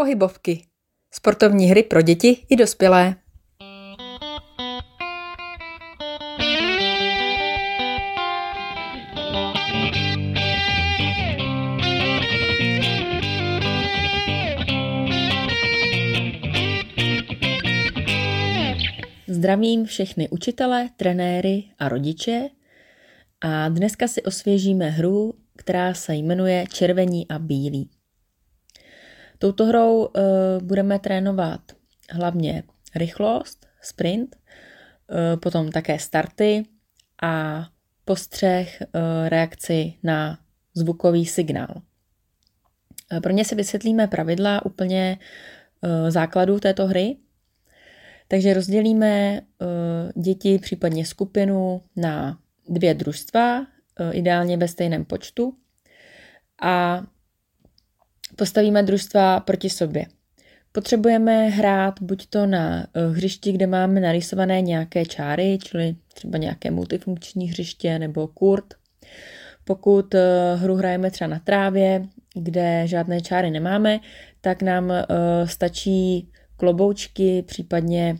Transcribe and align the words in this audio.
Pohybovky. 0.00 0.62
Sportovní 1.14 1.66
hry 1.66 1.82
pro 1.82 2.02
děti 2.02 2.46
i 2.48 2.56
dospělé. 2.56 3.16
Zdravím 19.28 19.84
všechny 19.84 20.28
učitele, 20.28 20.88
trenéry 20.96 21.64
a 21.78 21.88
rodiče 21.88 22.48
a 23.40 23.68
dneska 23.68 24.08
si 24.08 24.22
osvěžíme 24.22 24.88
hru, 24.90 25.34
která 25.56 25.94
se 25.94 26.14
jmenuje 26.14 26.64
Červení 26.72 27.28
a 27.28 27.38
bílí. 27.38 27.99
Touto 29.40 29.64
hrou 29.64 30.04
uh, 30.04 30.12
budeme 30.62 30.98
trénovat 30.98 31.60
hlavně 32.10 32.62
rychlost, 32.94 33.66
sprint, 33.82 34.36
uh, 34.36 35.40
potom 35.40 35.70
také 35.70 35.98
starty 35.98 36.62
a 37.22 37.66
postřeh 38.04 38.82
uh, 38.82 39.28
reakci 39.28 39.94
na 40.02 40.38
zvukový 40.74 41.26
signál. 41.26 41.82
Pro 43.22 43.32
ně 43.32 43.44
si 43.44 43.54
vysvětlíme 43.54 44.06
pravidla 44.06 44.66
úplně 44.66 45.18
základů 46.08 46.60
této 46.60 46.86
hry. 46.86 47.16
Takže 48.28 48.54
rozdělíme 48.54 49.40
děti, 50.16 50.58
případně 50.58 51.06
skupinu, 51.06 51.82
na 51.96 52.38
dvě 52.68 52.94
družstva, 52.94 53.66
ideálně 54.12 54.56
ve 54.56 54.68
stejném 54.68 55.04
počtu. 55.04 55.54
A 56.62 57.02
postavíme 58.36 58.82
družstva 58.82 59.40
proti 59.40 59.70
sobě. 59.70 60.06
Potřebujeme 60.72 61.48
hrát 61.48 62.02
buď 62.02 62.26
to 62.26 62.46
na 62.46 62.86
eh, 62.94 63.06
hřišti, 63.08 63.52
kde 63.52 63.66
máme 63.66 64.00
narysované 64.00 64.60
nějaké 64.60 65.04
čáry, 65.04 65.58
čili 65.62 65.96
třeba 66.14 66.38
nějaké 66.38 66.70
multifunkční 66.70 67.48
hřiště 67.48 67.98
nebo 67.98 68.26
kurt. 68.26 68.74
Pokud 69.64 70.14
eh, 70.14 70.54
hru 70.56 70.74
hrajeme 70.74 71.10
třeba 71.10 71.28
na 71.28 71.38
trávě, 71.38 72.06
kde 72.34 72.82
žádné 72.84 73.20
čáry 73.20 73.50
nemáme, 73.50 74.00
tak 74.40 74.62
nám 74.62 74.90
eh, 74.90 75.06
stačí 75.44 76.28
kloboučky, 76.56 77.42
případně 77.42 78.16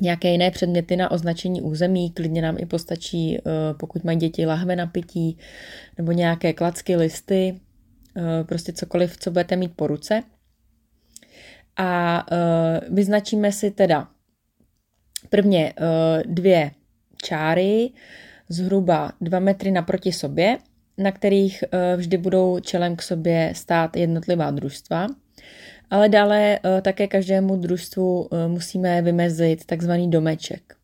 nějaké 0.00 0.30
jiné 0.30 0.50
předměty 0.50 0.96
na 0.96 1.10
označení 1.10 1.62
území. 1.62 2.10
Klidně 2.10 2.42
nám 2.42 2.56
i 2.58 2.66
postačí, 2.66 3.38
pokud 3.78 4.04
mají 4.04 4.18
děti 4.18 4.46
lahve 4.46 4.76
na 4.76 4.86
pití, 4.86 5.38
nebo 5.98 6.12
nějaké 6.12 6.52
klacky, 6.52 6.96
listy, 6.96 7.60
prostě 8.42 8.72
cokoliv, 8.72 9.16
co 9.16 9.30
budete 9.30 9.56
mít 9.56 9.72
po 9.76 9.86
ruce. 9.86 10.22
A 11.76 12.24
eh, 12.32 12.80
vyznačíme 12.90 13.52
si 13.52 13.70
teda 13.70 14.08
prvně 15.30 15.72
eh, 15.76 16.22
dvě 16.26 16.70
čáry, 17.22 17.90
zhruba 18.48 19.12
dva 19.20 19.38
metry 19.38 19.70
naproti 19.70 20.12
sobě, 20.12 20.58
na 20.98 21.12
kterých 21.12 21.64
vždy 21.96 22.16
budou 22.16 22.60
čelem 22.60 22.96
k 22.96 23.02
sobě 23.02 23.52
stát 23.56 23.96
jednotlivá 23.96 24.50
družstva. 24.50 25.06
Ale 25.90 26.08
dále 26.08 26.58
také 26.82 27.06
každému 27.06 27.56
družstvu 27.56 28.28
musíme 28.48 29.02
vymezit 29.02 29.64
takzvaný 29.66 30.10
domeček. 30.10 30.74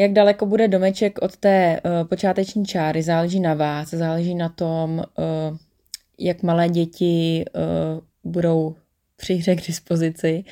Jak 0.00 0.12
daleko 0.12 0.46
bude 0.46 0.68
domeček 0.68 1.18
od 1.22 1.36
té 1.36 1.80
uh, 1.84 2.08
počáteční 2.08 2.66
čáry, 2.66 3.02
záleží 3.02 3.40
na 3.40 3.54
vás, 3.54 3.90
záleží 3.90 4.34
na 4.34 4.48
tom, 4.48 4.98
uh, 4.98 5.56
jak 6.18 6.42
malé 6.42 6.68
děti 6.68 7.44
uh, 7.54 8.32
budou 8.32 8.76
při 9.16 9.34
hře 9.34 9.56
k 9.56 9.66
dispozici. 9.66 10.44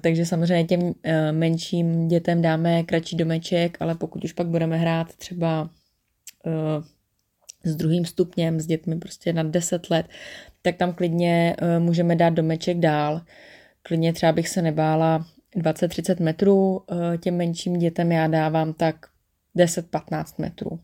Takže 0.00 0.26
samozřejmě 0.26 0.64
těm 0.64 0.92
menším 1.30 2.08
dětem 2.08 2.42
dáme 2.42 2.82
kratší 2.82 3.16
domeček, 3.16 3.76
ale 3.80 3.94
pokud 3.94 4.24
už 4.24 4.32
pak 4.32 4.46
budeme 4.46 4.76
hrát 4.76 5.16
třeba 5.16 5.70
s 7.64 7.76
druhým 7.76 8.04
stupněm, 8.04 8.60
s 8.60 8.66
dětmi 8.66 8.96
prostě 8.96 9.32
na 9.32 9.42
10 9.42 9.90
let, 9.90 10.06
tak 10.62 10.76
tam 10.76 10.92
klidně 10.92 11.56
můžeme 11.78 12.16
dát 12.16 12.30
domeček 12.30 12.78
dál. 12.78 13.20
Klidně 13.82 14.12
třeba 14.12 14.32
bych 14.32 14.48
se 14.48 14.62
nebála 14.62 15.26
20-30 15.56 16.20
metrů, 16.20 16.82
eh, 16.90 17.18
těm 17.18 17.36
menším 17.36 17.78
dětem 17.78 18.12
já 18.12 18.26
dávám 18.26 18.72
tak 18.72 18.96
10-15 19.54 20.38
metrů. 20.38 20.80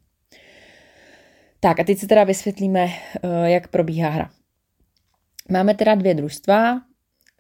Tak 1.61 1.81
a 1.81 1.85
teď 1.85 1.99
si 1.99 2.07
teda 2.07 2.25
vysvětlíme, 2.25 2.87
eh, 2.87 3.51
jak 3.51 3.69
probíhá 3.69 4.09
hra. 4.09 4.31
Máme 5.51 5.75
teda 5.75 5.95
dvě 5.95 6.15
družstva. 6.15 6.81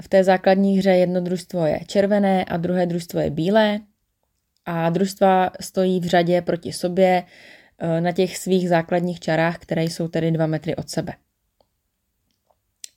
V 0.02 0.08
té 0.08 0.24
základní 0.24 0.78
hře 0.78 0.90
jedno 0.90 1.20
družstvo 1.20 1.66
je 1.66 1.80
červené 1.86 2.44
a 2.44 2.56
druhé 2.56 2.86
družstvo 2.86 3.20
je 3.20 3.30
bílé. 3.30 3.80
A 4.66 4.90
družstva 4.90 5.50
stojí 5.60 6.00
v 6.00 6.04
řadě 6.04 6.42
proti 6.42 6.72
sobě 6.72 7.24
eh, 7.78 8.00
na 8.00 8.12
těch 8.12 8.38
svých 8.38 8.68
základních 8.68 9.20
čarách, 9.20 9.58
které 9.58 9.84
jsou 9.84 10.08
tedy 10.08 10.30
dva 10.30 10.46
metry 10.46 10.76
od 10.76 10.90
sebe. 10.90 11.12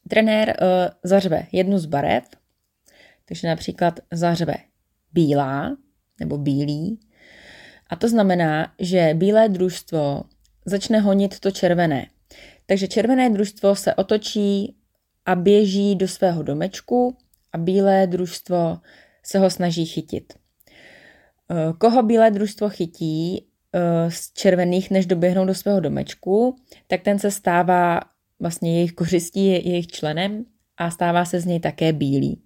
Trenér 0.10 0.58
zařve 1.04 1.44
jednu 1.52 1.78
z 1.78 1.86
barev 1.86 2.24
takže 3.30 3.48
například 3.48 4.00
zařve 4.12 4.56
bílá 5.14 5.78
nebo 6.20 6.38
bílý. 6.38 7.00
A 7.90 7.96
to 7.96 8.10
znamená, 8.10 8.74
že 8.80 9.14
bílé 9.14 9.50
družstvo 9.50 10.24
začne 10.66 11.00
honit 11.00 11.40
to 11.40 11.52
červené. 11.52 12.08
Takže 12.66 12.88
červené 12.88 13.30
družstvo 13.30 13.76
se 13.76 13.94
otočí 13.94 14.76
a 15.26 15.36
běží 15.36 15.96
do 15.96 16.08
svého 16.08 16.44
domečku 16.44 17.18
a 17.54 17.58
bílé 17.58 18.08
družstvo 18.08 18.78
se 19.24 19.40
ho 19.40 19.50
snaží 19.50 19.86
chytit. 19.86 20.34
Eh, 20.34 21.74
koho 21.78 22.04
bílé 22.04 22.32
družstvo 22.32 22.70
chytí 22.70 23.46
eh, 23.74 24.12
z 24.12 24.34
červených, 24.34 24.92
než 24.92 25.06
doběhnou 25.06 25.46
do 25.46 25.56
svého 25.56 25.80
domečku, 25.80 26.56
tak 26.88 27.02
ten 27.02 27.20
se 27.20 27.32
stává 27.32 28.00
vlastně 28.40 28.76
jejich 28.76 28.94
kořistí, 28.94 29.46
jejich 29.46 29.88
členem 29.88 30.46
a 30.78 30.92
stává 30.92 31.26
se 31.26 31.40
z 31.40 31.46
něj 31.46 31.60
také 31.60 31.94
bílý. 31.94 32.42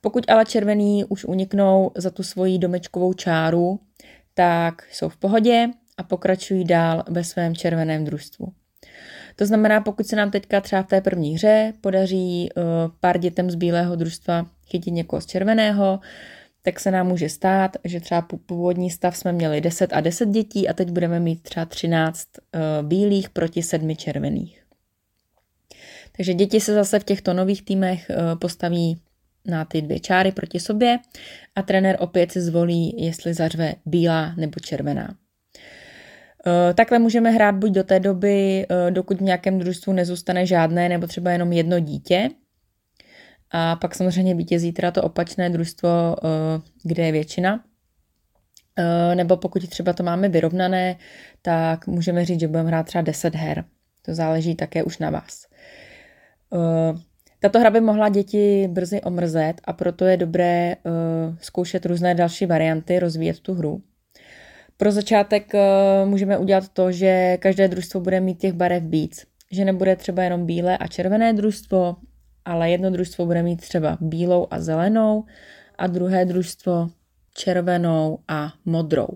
Pokud 0.00 0.30
ale 0.30 0.44
červený 0.44 1.04
už 1.04 1.24
uniknou 1.24 1.90
za 1.96 2.10
tu 2.10 2.22
svoji 2.22 2.58
domečkovou 2.58 3.12
čáru, 3.12 3.80
tak 4.34 4.82
jsou 4.92 5.08
v 5.08 5.16
pohodě 5.16 5.68
a 5.96 6.02
pokračují 6.02 6.64
dál 6.64 7.04
ve 7.08 7.24
svém 7.24 7.54
červeném 7.54 8.04
družstvu. 8.04 8.52
To 9.36 9.46
znamená, 9.46 9.80
pokud 9.80 10.06
se 10.06 10.16
nám 10.16 10.30
teďka 10.30 10.60
třeba 10.60 10.82
v 10.82 10.86
té 10.86 11.00
první 11.00 11.34
hře 11.34 11.72
podaří 11.80 12.48
uh, 12.56 12.62
pár 13.00 13.18
dětem 13.18 13.50
z 13.50 13.54
bílého 13.54 13.96
družstva 13.96 14.46
chytit 14.66 14.94
někoho 14.94 15.20
z 15.20 15.26
červeného, 15.26 16.00
tak 16.62 16.80
se 16.80 16.90
nám 16.90 17.06
může 17.06 17.28
stát, 17.28 17.76
že 17.84 18.00
třeba 18.00 18.22
původní 18.46 18.90
stav 18.90 19.16
jsme 19.16 19.32
měli 19.32 19.60
10 19.60 19.92
a 19.92 20.00
10 20.00 20.28
dětí 20.28 20.68
a 20.68 20.72
teď 20.72 20.90
budeme 20.90 21.20
mít 21.20 21.42
třeba 21.42 21.66
13 21.66 22.28
uh, 22.54 22.60
eh, 22.60 22.82
bílých 22.82 23.30
proti 23.30 23.62
7 23.62 23.96
červených. 23.96 24.62
Takže 26.16 26.34
děti 26.34 26.60
se 26.60 26.74
zase 26.74 26.98
v 26.98 27.04
těchto 27.04 27.34
nových 27.34 27.64
týmech 27.64 28.10
uh, 28.10 28.38
postaví 28.38 29.00
na 29.46 29.64
ty 29.64 29.82
dvě 29.82 30.00
čáry 30.00 30.32
proti 30.32 30.60
sobě 30.60 30.98
a 31.54 31.62
trenér 31.62 31.96
opět 32.00 32.32
si 32.32 32.40
zvolí, 32.40 33.04
jestli 33.04 33.34
zařve 33.34 33.74
bílá 33.86 34.34
nebo 34.36 34.60
červená. 34.60 35.14
Eh, 36.46 36.74
takhle 36.74 36.98
můžeme 36.98 37.30
hrát 37.30 37.54
buď 37.54 37.70
do 37.70 37.84
té 37.84 38.00
doby, 38.00 38.66
eh, 38.70 38.90
dokud 38.90 39.18
v 39.18 39.22
nějakém 39.22 39.58
družstvu 39.58 39.92
nezůstane 39.92 40.46
žádné 40.46 40.88
nebo 40.88 41.06
třeba 41.06 41.30
jenom 41.30 41.52
jedno 41.52 41.80
dítě. 41.80 42.28
A 43.50 43.76
pak 43.76 43.94
samozřejmě 43.94 44.34
vítězí 44.34 44.72
teda 44.72 44.90
to 44.90 45.02
opačné 45.02 45.50
družstvo, 45.50 46.16
eh, 46.18 46.60
kde 46.84 47.06
je 47.06 47.12
většina. 47.12 47.64
Nebo 49.14 49.36
pokud 49.36 49.68
třeba 49.68 49.92
to 49.92 50.02
máme 50.02 50.28
vyrovnané, 50.28 50.96
tak 51.42 51.86
můžeme 51.86 52.24
říct, 52.24 52.40
že 52.40 52.48
budeme 52.48 52.68
hrát 52.68 52.86
třeba 52.86 53.02
10 53.02 53.34
her. 53.34 53.64
To 54.02 54.14
záleží 54.14 54.54
také 54.54 54.82
už 54.82 54.98
na 54.98 55.10
vás. 55.10 55.46
Tato 57.42 57.60
hra 57.60 57.70
by 57.70 57.80
mohla 57.80 58.08
děti 58.08 58.68
brzy 58.68 59.00
omrzet 59.00 59.60
a 59.64 59.72
proto 59.72 60.04
je 60.04 60.16
dobré 60.16 60.76
uh, 60.76 60.92
zkoušet 61.40 61.86
různé 61.86 62.14
další 62.14 62.46
varianty, 62.46 62.98
rozvíjet 62.98 63.40
tu 63.40 63.54
hru. 63.54 63.82
Pro 64.76 64.92
začátek 64.92 65.52
uh, 65.54 66.08
můžeme 66.08 66.38
udělat 66.38 66.68
to, 66.68 66.92
že 66.92 67.38
každé 67.40 67.68
družstvo 67.68 68.00
bude 68.00 68.20
mít 68.20 68.38
těch 68.38 68.52
barev 68.52 68.82
víc. 68.82 69.26
Že 69.52 69.64
nebude 69.64 69.96
třeba 69.96 70.22
jenom 70.22 70.46
bílé 70.46 70.78
a 70.78 70.86
červené 70.86 71.32
družstvo, 71.32 71.96
ale 72.44 72.70
jedno 72.70 72.90
družstvo 72.90 73.26
bude 73.26 73.42
mít 73.42 73.60
třeba 73.60 73.98
bílou 74.00 74.46
a 74.50 74.60
zelenou 74.60 75.24
a 75.78 75.86
druhé 75.86 76.24
družstvo 76.24 76.90
červenou 77.34 78.18
a 78.28 78.52
modrou. 78.64 79.08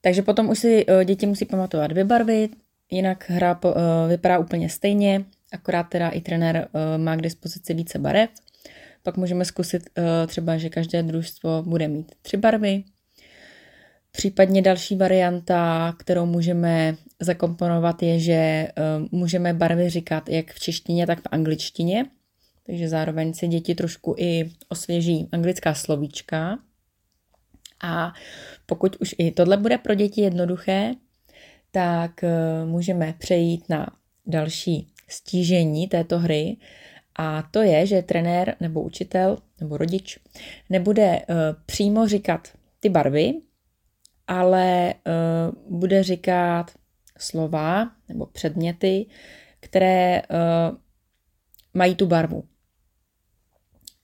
Takže 0.00 0.22
potom 0.22 0.48
už 0.48 0.58
si 0.58 0.86
uh, 0.86 1.04
děti 1.04 1.26
musí 1.26 1.44
pamatovat 1.44 1.90
dvě 1.90 2.04
barvy, 2.04 2.48
jinak 2.90 3.30
hra 3.30 3.60
vypadá 4.08 4.38
úplně 4.38 4.68
stejně 4.68 5.24
akorát 5.54 5.82
teda 5.82 6.08
i 6.08 6.20
trenér 6.20 6.68
uh, 6.72 7.02
má 7.02 7.16
k 7.16 7.22
dispozici 7.22 7.74
více 7.74 7.98
barev. 7.98 8.30
Pak 9.02 9.16
můžeme 9.16 9.44
zkusit 9.44 9.82
uh, 9.98 10.04
třeba, 10.26 10.58
že 10.58 10.68
každé 10.68 11.02
družstvo 11.02 11.62
bude 11.62 11.88
mít 11.88 12.12
tři 12.22 12.36
barvy. 12.36 12.84
Případně 14.10 14.62
další 14.62 14.96
varianta, 14.96 15.92
kterou 15.98 16.26
můžeme 16.26 16.96
zakomponovat, 17.20 18.02
je, 18.02 18.20
že 18.20 18.68
můžeme 19.10 19.54
barvy 19.54 19.90
říkat 19.90 20.28
jak 20.28 20.52
v 20.52 20.58
češtině, 20.58 21.06
tak 21.06 21.18
v 21.20 21.28
angličtině. 21.30 22.04
Takže 22.66 22.88
zároveň 22.88 23.34
si 23.34 23.48
děti 23.48 23.74
trošku 23.74 24.14
i 24.18 24.50
osvěží 24.68 25.28
anglická 25.32 25.74
slovíčka. 25.74 26.58
A 27.82 28.12
pokud 28.66 28.96
už 29.00 29.14
i 29.18 29.30
tohle 29.30 29.56
bude 29.56 29.78
pro 29.78 29.94
děti 29.94 30.20
jednoduché, 30.20 30.94
tak 31.70 32.24
eh, 32.24 32.64
můžeme 32.64 33.14
přejít 33.18 33.68
na 33.68 33.86
další 34.26 34.93
stížení 35.08 35.88
této 35.88 36.18
hry. 36.18 36.56
A 37.18 37.42
to 37.42 37.62
je, 37.62 37.86
že 37.86 38.02
trenér 38.02 38.56
nebo 38.60 38.82
učitel 38.82 39.38
nebo 39.60 39.76
rodič 39.76 40.18
nebude 40.70 41.22
uh, 41.28 41.36
přímo 41.66 42.08
říkat 42.08 42.48
ty 42.80 42.88
barvy, 42.88 43.34
ale 44.26 44.94
uh, 44.94 45.78
bude 45.78 46.02
říkat 46.02 46.70
slova 47.18 47.90
nebo 48.08 48.26
předměty, 48.26 49.06
které 49.60 50.22
uh, 50.22 50.76
mají 51.74 51.94
tu 51.94 52.06
barvu. 52.06 52.44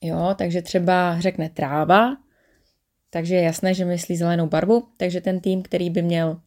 Jo, 0.00 0.34
takže 0.38 0.62
třeba 0.62 1.20
řekne 1.20 1.48
tráva, 1.48 2.16
takže 3.10 3.34
je 3.34 3.42
jasné, 3.42 3.74
že 3.74 3.84
myslí 3.84 4.16
zelenou 4.16 4.46
barvu, 4.46 4.88
takže 4.96 5.20
ten 5.20 5.40
tým, 5.40 5.62
který 5.62 5.90
by 5.90 6.02
měl 6.02 6.40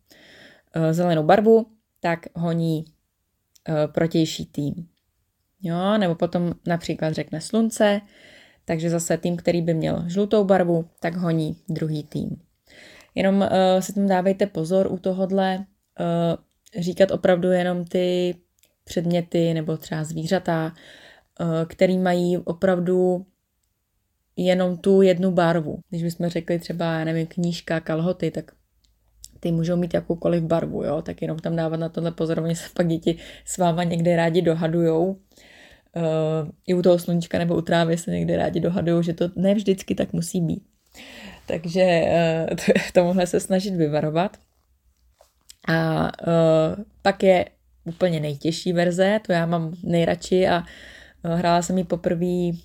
zelenou 0.91 1.23
barvu, 1.23 1.65
tak 1.99 2.25
honí 2.35 2.85
protější 3.92 4.45
tým. 4.45 4.88
Jo, 5.62 5.98
nebo 5.98 6.15
potom 6.15 6.54
například 6.68 7.13
řekne 7.13 7.42
slunce, 7.42 8.01
takže 8.65 8.89
zase 8.89 9.18
tým, 9.18 9.38
který 9.38 9.62
by 9.62 9.74
měl 9.74 10.04
žlutou 10.07 10.44
barvu, 10.44 10.86
tak 11.00 11.15
honí 11.15 11.57
druhý 11.69 12.04
tým. 12.04 12.42
Jenom 13.15 13.36
uh, 13.36 13.48
si 13.80 13.94
tam 13.94 14.07
dávejte 14.07 14.45
pozor 14.45 14.88
u 14.92 14.98
tohohle, 14.98 15.57
uh, 15.57 16.83
říkat 16.83 17.12
opravdu 17.12 17.51
jenom 17.51 17.86
ty 17.86 18.36
předměty 18.83 19.54
nebo 19.54 19.77
třeba 19.77 20.04
zvířata, 20.04 20.74
uh, 21.39 21.48
který 21.68 21.98
mají 21.98 22.38
opravdu 22.38 23.25
jenom 24.38 24.77
tu 24.77 25.01
jednu 25.01 25.31
barvu. 25.31 25.80
Když 25.89 26.04
bychom 26.04 26.27
řekli 26.27 26.59
třeba, 26.59 26.86
já 27.00 27.06
nevím, 27.06 27.27
knížka, 27.27 27.80
kalhoty, 27.80 28.31
tak 28.31 28.51
ty 29.44 29.51
můžou 29.51 29.75
mít 29.75 29.94
jakoukoliv 29.94 30.44
barvu, 30.44 30.84
jo, 30.84 31.01
tak 31.01 31.22
jenom 31.22 31.40
tam 31.40 31.56
dávat 31.56 31.80
na 31.80 31.90
tohle 31.90 32.12
pozor, 32.12 32.54
se 32.54 32.69
pak 32.74 32.88
děti 32.88 33.18
s 33.45 33.57
váma 33.57 33.84
někde 33.84 34.16
rádi 34.16 34.42
dohadujou. 34.42 35.06
Uh, 35.06 36.50
I 36.68 36.74
u 36.74 36.81
toho 36.81 37.00
sluníčka 37.00 37.38
nebo 37.38 37.56
u 37.56 37.62
trávy 37.62 37.98
se 37.98 38.12
někde 38.12 38.38
rádi 38.38 38.60
dohadují, 38.60 39.04
že 39.04 39.13
to 39.13 39.30
ne 39.36 39.54
vždycky 39.54 39.95
tak 39.95 40.13
musí 40.13 40.42
být. 40.42 40.63
Takže 41.48 42.04
uh, 42.51 42.57
tomuhle 42.94 43.28
se 43.28 43.40
snažit 43.40 43.75
vyvarovat. 43.75 44.38
A 45.68 46.04
uh, 46.04 46.84
pak 47.01 47.24
je 47.24 47.45
úplně 47.86 48.19
nejtěžší 48.19 48.74
verze, 48.74 49.19
to 49.25 49.31
já 49.31 49.45
mám 49.45 49.75
nejradši 49.84 50.48
a 50.48 50.63
hrála 51.24 51.62
jsem 51.62 51.78
ji 51.78 51.84
poprvé 51.84 52.57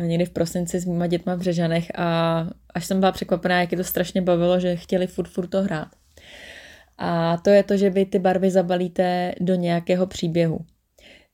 někdy 0.00 0.24
v 0.24 0.30
prosinci 0.30 0.80
s 0.80 0.84
mýma 0.84 1.06
dětma 1.06 1.34
v 1.34 1.38
Břežanech 1.38 1.98
a 1.98 2.48
až 2.74 2.86
jsem 2.86 3.00
byla 3.00 3.12
překvapená, 3.12 3.60
jak 3.60 3.72
je 3.72 3.78
to 3.78 3.84
strašně 3.84 4.22
bavilo, 4.22 4.60
že 4.60 4.76
chtěli 4.76 5.06
furt, 5.06 5.28
furt 5.28 5.46
to 5.46 5.62
hrát. 5.62 5.97
A 6.98 7.36
to 7.36 7.50
je 7.50 7.62
to, 7.62 7.76
že 7.76 7.90
vy 7.90 8.06
ty 8.06 8.18
barvy 8.18 8.50
zabalíte 8.50 9.34
do 9.40 9.54
nějakého 9.54 10.06
příběhu. 10.06 10.58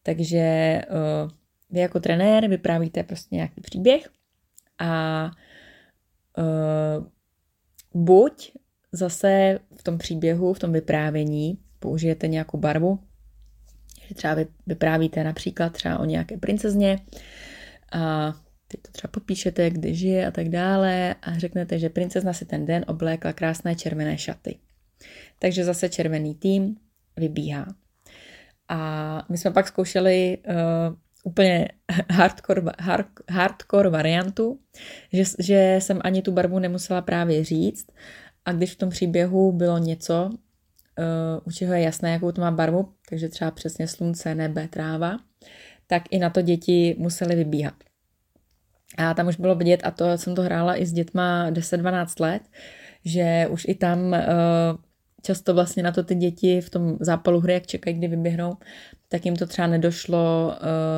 Takže 0.02 0.80
uh, 0.90 1.30
vy 1.70 1.80
jako 1.80 2.00
trenér 2.00 2.48
vyprávíte 2.48 3.02
prostě 3.02 3.34
nějaký 3.34 3.60
příběh 3.60 4.08
a 4.78 5.24
uh, 6.38 7.06
buď 7.94 8.52
zase 8.92 9.58
v 9.76 9.82
tom 9.82 9.98
příběhu, 9.98 10.52
v 10.52 10.58
tom 10.58 10.72
vyprávění 10.72 11.58
použijete 11.78 12.28
nějakou 12.28 12.58
barvu, 12.58 12.98
že 14.08 14.14
třeba 14.14 14.36
vyprávíte 14.66 15.24
například 15.24 15.72
třeba 15.72 15.98
o 15.98 16.04
nějaké 16.04 16.36
princezně 16.36 16.98
a 17.92 18.32
ty 18.68 18.76
to 18.76 18.92
třeba 18.92 19.10
popíšete, 19.10 19.70
kde 19.70 19.94
žije 19.94 20.26
a 20.26 20.30
tak 20.30 20.48
dále 20.48 21.14
a 21.22 21.38
řeknete, 21.38 21.78
že 21.78 21.88
princezna 21.88 22.32
si 22.32 22.44
ten 22.44 22.66
den 22.66 22.84
oblékla 22.88 23.32
krásné 23.32 23.74
červené 23.74 24.18
šaty. 24.18 24.58
Takže 25.38 25.64
zase 25.64 25.88
červený 25.88 26.34
tým 26.34 26.76
vybíhá. 27.16 27.66
A 28.68 29.26
my 29.28 29.38
jsme 29.38 29.50
pak 29.50 29.68
zkoušeli 29.68 30.38
uh, 30.48 30.54
úplně 31.24 31.68
hardcore, 32.10 32.62
hard, 32.78 33.06
hardcore 33.30 33.90
variantu, 33.90 34.58
že, 35.12 35.24
že 35.38 35.76
jsem 35.80 36.00
ani 36.04 36.22
tu 36.22 36.32
barvu 36.32 36.58
nemusela 36.58 37.02
právě 37.02 37.44
říct 37.44 37.86
a 38.44 38.52
když 38.52 38.72
v 38.72 38.78
tom 38.78 38.90
příběhu 38.90 39.52
bylo 39.52 39.78
něco, 39.78 40.30
uh, 40.30 41.40
u 41.44 41.50
čeho 41.50 41.74
je 41.74 41.82
jasné, 41.82 42.12
jakou 42.12 42.32
to 42.32 42.40
má 42.40 42.50
barvu, 42.50 42.92
takže 43.08 43.28
třeba 43.28 43.50
přesně 43.50 43.88
slunce, 43.88 44.34
nebe, 44.34 44.68
tráva, 44.68 45.16
tak 45.86 46.02
i 46.10 46.18
na 46.18 46.30
to 46.30 46.42
děti 46.42 46.96
museli 46.98 47.36
vybíhat. 47.36 47.74
A 48.98 49.14
tam 49.14 49.26
už 49.26 49.36
bylo 49.36 49.54
vidět, 49.54 49.80
a 49.84 49.90
to 49.90 50.18
jsem 50.18 50.34
to 50.34 50.42
hrála 50.42 50.76
i 50.76 50.86
s 50.86 50.92
dětma 50.92 51.50
10-12 51.50 52.20
let, 52.20 52.42
že 53.04 53.46
už 53.50 53.66
i 53.68 53.74
tam 53.74 53.98
uh, 53.98 54.14
často 55.22 55.54
vlastně 55.54 55.82
na 55.82 55.92
to 55.92 56.02
ty 56.02 56.14
děti 56.14 56.60
v 56.60 56.70
tom 56.70 56.96
zápalu 57.00 57.40
hry, 57.40 57.52
jak 57.52 57.66
čekají, 57.66 57.96
kdy 57.96 58.08
vyběhnou, 58.08 58.56
tak 59.08 59.24
jim 59.24 59.36
to 59.36 59.46
třeba 59.46 59.68
nedošlo, 59.68 60.52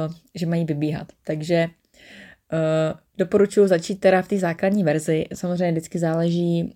uh, 0.08 0.14
že 0.34 0.46
mají 0.46 0.64
vybíhat. 0.64 1.12
Takže 1.26 1.66
uh, 1.66 2.98
doporučuji 3.18 3.66
začít 3.66 4.00
teda 4.00 4.22
v 4.22 4.28
té 4.28 4.38
základní 4.38 4.84
verzi. 4.84 5.24
Samozřejmě 5.34 5.72
vždycky 5.72 5.98
záleží, 5.98 6.74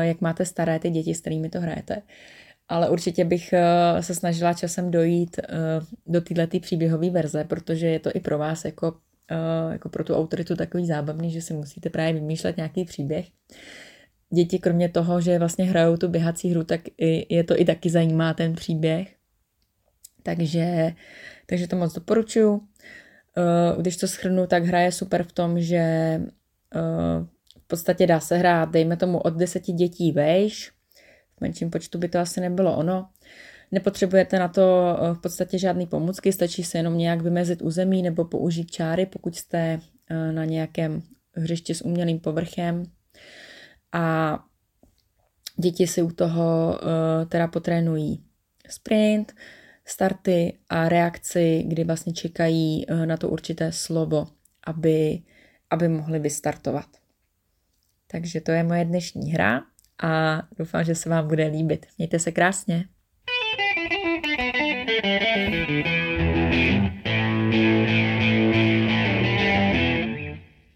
jak 0.00 0.20
máte 0.20 0.44
staré 0.44 0.78
ty 0.78 0.90
děti, 0.90 1.14
s 1.14 1.20
kterými 1.20 1.48
to 1.48 1.60
hrajete. 1.60 2.02
Ale 2.68 2.88
určitě 2.88 3.24
bych 3.24 3.54
se 4.00 4.14
snažila 4.14 4.52
časem 4.52 4.90
dojít 4.90 5.40
do 6.06 6.20
této 6.20 6.60
příběhové 6.60 7.10
verze, 7.10 7.44
protože 7.44 7.86
je 7.86 7.98
to 7.98 8.10
i 8.14 8.20
pro 8.20 8.38
vás 8.38 8.64
jako 8.64 8.94
jako 9.70 9.88
pro 9.88 10.04
tu 10.04 10.14
autoritu 10.14 10.56
takový 10.56 10.86
zábavný, 10.86 11.30
že 11.30 11.42
si 11.42 11.54
musíte 11.54 11.90
právě 11.90 12.12
vymýšlet 12.12 12.56
nějaký 12.56 12.84
příběh. 12.84 13.26
Děti 14.34 14.58
kromě 14.58 14.88
toho, 14.88 15.20
že 15.20 15.38
vlastně 15.38 15.64
hrajou 15.64 15.96
tu 15.96 16.08
běhací 16.08 16.50
hru, 16.50 16.64
tak 16.64 16.80
je 17.28 17.44
to 17.44 17.60
i 17.60 17.64
taky 17.64 17.90
zajímá 17.90 18.34
ten 18.34 18.54
příběh. 18.54 19.14
Takže, 20.22 20.94
takže 21.46 21.68
to 21.68 21.76
moc 21.76 21.94
doporučuju. 21.94 22.52
Uh, 22.52 23.80
když 23.80 23.96
to 23.96 24.08
schrnu, 24.08 24.46
tak 24.46 24.64
hra 24.64 24.80
je 24.80 24.92
super 24.92 25.22
v 25.22 25.32
tom, 25.32 25.60
že 25.60 26.20
uh, 26.74 27.26
v 27.58 27.66
podstatě 27.66 28.06
dá 28.06 28.20
se 28.20 28.36
hrát, 28.36 28.70
dejme 28.70 28.96
tomu 28.96 29.18
od 29.18 29.34
deseti 29.34 29.72
dětí 29.72 30.12
vejš, 30.12 30.70
v 31.38 31.40
menším 31.40 31.70
počtu 31.70 31.98
by 31.98 32.08
to 32.08 32.18
asi 32.18 32.40
nebylo 32.40 32.76
ono, 32.76 33.08
Nepotřebujete 33.72 34.38
na 34.38 34.48
to 34.48 34.96
eh, 35.00 35.14
v 35.14 35.18
podstatě 35.18 35.58
žádný 35.58 35.86
pomůcky, 35.86 36.32
stačí 36.32 36.64
se 36.64 36.78
jenom 36.78 36.98
nějak 36.98 37.20
vymezit 37.20 37.62
území 37.62 38.02
nebo 38.02 38.24
použít 38.24 38.70
čáry, 38.70 39.06
pokud 39.06 39.36
jste 39.36 39.80
eh, 40.10 40.32
na 40.32 40.44
nějakém 40.44 41.02
hřišti 41.32 41.74
s 41.74 41.84
umělým 41.84 42.20
povrchem. 42.20 42.82
A 43.92 44.38
děti 45.56 45.86
si 45.86 46.02
u 46.02 46.10
toho 46.10 46.78
eh, 46.82 47.26
teda 47.26 47.48
potrénují 47.48 48.24
sprint, 48.68 49.32
starty 49.84 50.58
a 50.68 50.88
reakci, 50.88 51.64
kdy 51.66 51.84
vlastně 51.84 52.12
čekají 52.12 52.86
na 53.04 53.16
to 53.16 53.28
určité 53.28 53.72
slovo, 53.72 54.26
aby, 54.66 55.22
aby 55.70 55.88
mohli 55.88 56.18
vystartovat. 56.18 56.86
Takže 58.06 58.40
to 58.40 58.50
je 58.50 58.62
moje 58.62 58.84
dnešní 58.84 59.32
hra 59.32 59.62
a 60.02 60.42
doufám, 60.58 60.84
že 60.84 60.94
se 60.94 61.08
vám 61.08 61.28
bude 61.28 61.46
líbit. 61.46 61.86
Mějte 61.98 62.18
se 62.18 62.32
krásně. 62.32 62.84
Thank 65.02 65.86
you. 65.86 66.01